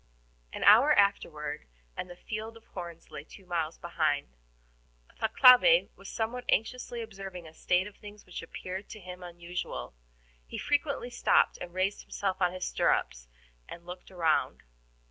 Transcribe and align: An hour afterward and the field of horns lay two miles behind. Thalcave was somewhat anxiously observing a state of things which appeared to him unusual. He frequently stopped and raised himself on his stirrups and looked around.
An 0.51 0.63
hour 0.63 0.91
afterward 0.97 1.67
and 1.95 2.09
the 2.09 2.15
field 2.15 2.57
of 2.57 2.65
horns 2.65 3.11
lay 3.11 3.23
two 3.23 3.45
miles 3.45 3.77
behind. 3.77 4.29
Thalcave 5.19 5.89
was 5.95 6.09
somewhat 6.09 6.43
anxiously 6.49 7.03
observing 7.03 7.45
a 7.47 7.53
state 7.53 7.85
of 7.85 7.97
things 7.97 8.25
which 8.25 8.41
appeared 8.41 8.89
to 8.89 8.99
him 8.99 9.21
unusual. 9.21 9.93
He 10.47 10.57
frequently 10.57 11.11
stopped 11.11 11.59
and 11.59 11.71
raised 11.71 12.01
himself 12.01 12.37
on 12.41 12.51
his 12.51 12.65
stirrups 12.65 13.27
and 13.69 13.85
looked 13.85 14.09
around. 14.09 14.63